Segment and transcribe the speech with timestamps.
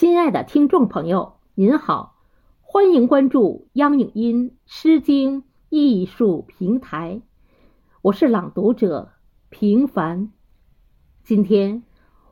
[0.00, 2.14] 亲爱的听众朋友，您好，
[2.60, 7.20] 欢迎关注央影音《诗经》艺术平台，
[8.02, 9.10] 我是朗读者
[9.48, 10.32] 平凡。
[11.24, 11.82] 今天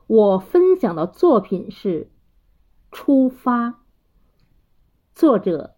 [0.07, 2.05] 我分享的作品是
[2.89, 3.67] 《出发》，
[5.13, 5.75] 作者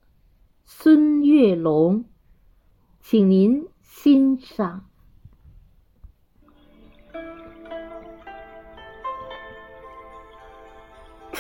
[0.66, 2.06] 孙月龙，
[3.00, 4.89] 请您欣赏。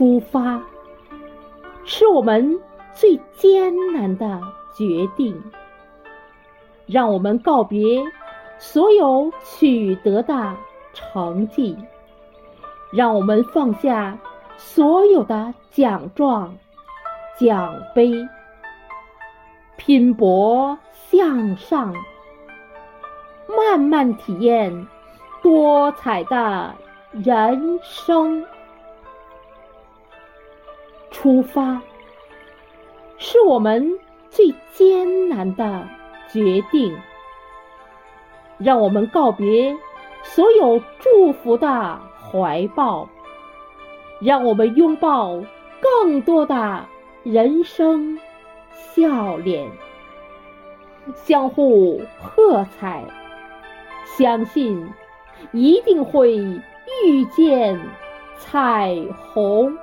[0.00, 0.58] 出发，
[1.84, 2.58] 是我们
[2.94, 4.40] 最艰难的
[4.74, 5.38] 决定。
[6.86, 8.02] 让我们告别
[8.58, 10.56] 所有取得的
[10.94, 11.76] 成绩，
[12.90, 14.16] 让我们放下
[14.56, 16.56] 所有的奖状、
[17.38, 18.10] 奖杯，
[19.76, 21.94] 拼搏向上，
[23.46, 24.86] 慢慢体验
[25.42, 26.74] 多彩的
[27.12, 28.42] 人生。
[31.20, 31.78] 出发，
[33.18, 33.98] 是我们
[34.30, 35.86] 最艰难的
[36.32, 36.96] 决定。
[38.56, 39.76] 让我们告别
[40.22, 43.06] 所有祝福的怀抱，
[44.18, 45.38] 让我们拥抱
[45.78, 46.86] 更多的
[47.22, 48.18] 人生
[48.72, 49.70] 笑脸，
[51.14, 53.04] 相互喝彩，
[54.06, 54.88] 相信
[55.52, 57.78] 一定会遇见
[58.38, 58.96] 彩
[59.34, 59.76] 虹。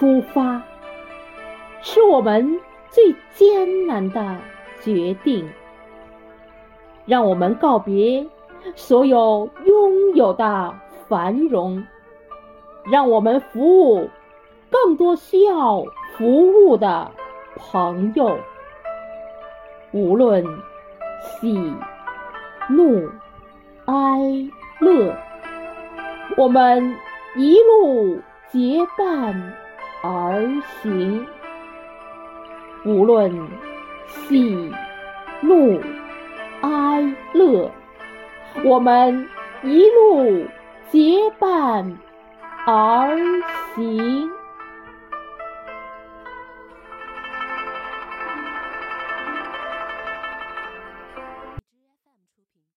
[0.00, 0.62] 出发，
[1.82, 4.38] 是我们最艰难的
[4.80, 5.46] 决定。
[7.04, 8.26] 让我们告别
[8.74, 10.74] 所有拥有的
[11.06, 11.86] 繁荣，
[12.90, 14.08] 让我们服务
[14.70, 15.84] 更多需要
[16.16, 17.10] 服务的
[17.56, 18.38] 朋友。
[19.92, 20.42] 无论
[21.20, 21.74] 喜
[22.70, 23.06] 怒
[23.84, 24.18] 哀
[24.80, 25.14] 乐，
[26.38, 26.96] 我们
[27.36, 28.18] 一路
[28.50, 29.52] 结伴。
[30.02, 30.42] 而
[30.82, 31.26] 行，
[32.84, 33.30] 无论
[34.06, 34.72] 喜
[35.40, 35.80] 怒
[36.62, 37.70] 哀乐，
[38.64, 39.28] 我们
[39.62, 40.46] 一路
[40.90, 41.98] 结伴
[42.66, 43.16] 而
[43.74, 44.30] 行。